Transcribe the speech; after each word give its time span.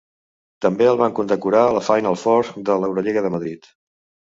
També 0.65 0.87
el 0.91 0.97
van 1.01 1.13
condecorar 1.19 1.61
a 1.67 1.77
la 1.77 1.85
Final 1.89 2.19
Four 2.23 2.51
de 2.71 2.81
l'Eurolliga 2.83 3.27
de 3.29 3.35
Madrid. 3.39 3.73